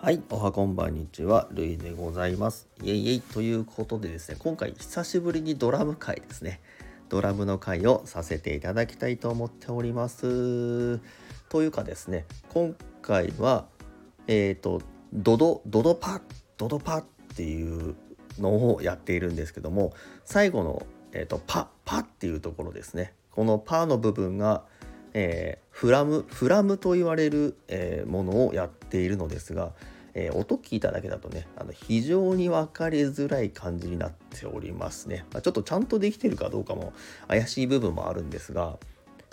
[0.00, 2.68] はい、おはこんばんにちは、るいでございます。
[2.84, 6.60] イエイイエイということでですね、今回久しぶりにドラム会ですね。
[7.08, 11.00] ドラムの会をさせていただきたいと思っております。
[11.48, 13.66] というかですね、今回は、
[14.28, 14.82] えっ、と、
[15.12, 16.20] ドド、ドドパッ、
[16.58, 17.04] ドドパッっ
[17.36, 17.96] ていう
[18.38, 19.92] のをやっているんですけども、
[20.24, 23.14] 最後の、えー、とパッ、パっていうところですね。
[23.32, 24.62] このパーの部分が、
[25.14, 29.72] えーフラムフラムと言われる、えーものをやっているのですが、
[30.14, 36.92] えー音聞いただけだとねあの非常に分かりづらい感じになっておりますね、まあちょっとちゃんとできてるかどうかも
[37.28, 38.76] 怪しい部分もあるんですが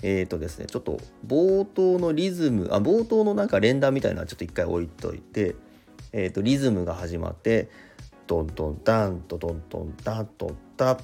[0.03, 5.55] えーとですねちょっと冒頭のリズムあ冒頭のなんか連打みたいなのはちょっと一回置いといて、
[6.11, 7.69] えー、とリズムが始まって
[8.27, 11.01] ドンドンダンドドンドンダンドンダッ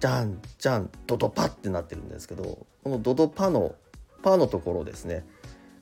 [0.00, 3.74] ジャンジャンドドパってなってるんですけどこのドドパの
[4.22, 5.24] パーのところですね。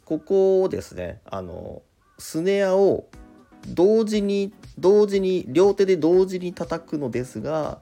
[0.05, 1.83] ここをですねあの
[2.19, 3.07] スネアを
[3.67, 7.81] 同時に同時に両手で同時に叩くのですが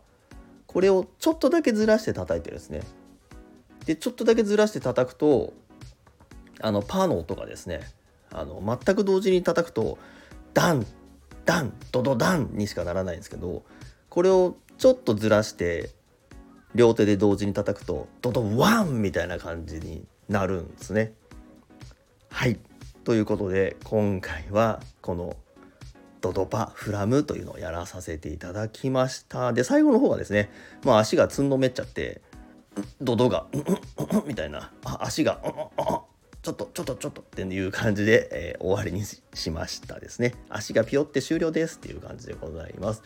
[0.66, 2.82] これをちょっとだけずらして叩いてですね。
[3.84, 5.52] でちょっとだけずらして叩くと
[6.60, 7.80] あのパーの音がですね
[8.32, 9.98] あの全く同時に叩くと
[10.54, 10.86] ダン
[11.44, 13.62] ダンドドダンにしかならないんですけど
[14.08, 15.90] これをちょっとずらして
[16.74, 21.12] 両手で同時に叩くとドドワンみたいな感じになるんですね。
[22.30, 22.58] はい。
[23.04, 25.36] ということで今回はこの
[26.20, 29.52] ドドパフラムというのをやらさせていただきました。
[29.52, 30.50] で最後の方がですね
[30.82, 32.20] まあ足がつんのめっちゃって
[33.00, 33.46] ドドが
[34.26, 34.72] みたいな。
[34.84, 35.40] あ足が
[36.42, 40.34] ちょっとちょっとちょっとっていう感じで、えー終わりにししましたですね。
[40.48, 43.02] 足がピヨって終了ですっていう感じでございます。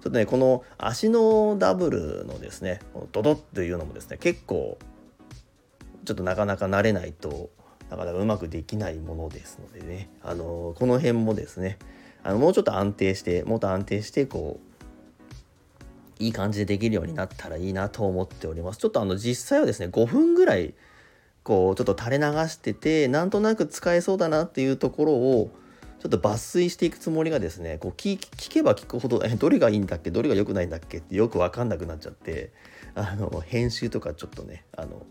[0.00, 4.78] ちょっとねこの足のダブルのですねこのドドっていうのもですね結構
[6.04, 7.50] ちょっとなかなか慣れないと
[7.90, 10.08] なかなかうまくできないものですのでね。
[10.22, 11.78] あのこの辺もですね
[12.22, 14.60] あのもうちょっと安定してもっと安定してこ
[16.20, 18.78] ういい感じでできるようになったらいいなと思っております。
[18.78, 20.74] ちょっとあの実際はですね5分ぐらい
[21.42, 25.50] こうちょっと垂れ流しててなんとなく使えそうだなっていうところを
[26.00, 30.10] ちょっと抜粋していくつもりがですねこう聞聞けば聞くほどえどれがいいんだっけ？
[30.10, 30.98] どれが良くないんだっけ？
[30.98, 32.52] ってよく分かんなくなっちゃって
[32.94, 35.04] あの編集とかちょっとねあの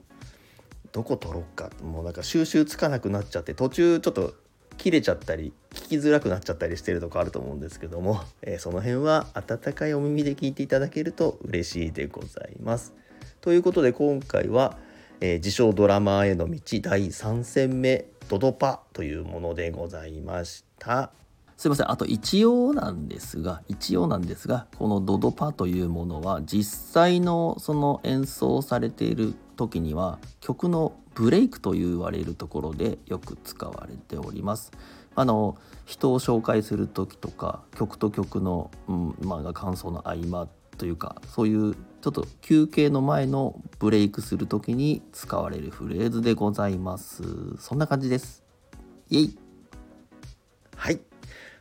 [0.93, 4.35] どこ取ろうかもうなんか収集つかなくなっちゃって途中ちょっと
[4.77, 12.93] 切れちゃったり聞きづらくなっちゃったりしてるとこあると思うんですけども、えーその辺は温かいお耳で聞いていただけると嬉しいでございます。
[13.41, 14.77] ということで今回は、
[15.19, 21.22] えー自称ドラマーへの道第3戦目ドドパというものでございました。
[21.63, 34.73] すいませんあと一応なんですが一応なんですがこのドドパというものは実際のその演奏されている時には曲のブレイクと言われるところでよく使われております。
[35.15, 47.23] あの人を紹介する時とか曲と曲の、うんまあ、感想の合間というかそういうちょっと休憩の前のブレイクする時に使われるフレーズでございます。
[47.57, 48.43] そんな感じです。
[49.09, 49.39] イエイ
[50.75, 51.12] はい。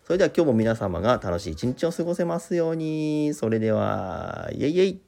[0.04, 3.34] それでは今日も皆様が楽しい一日を過ごせますように。
[3.34, 5.00] それでは、イェイイェイ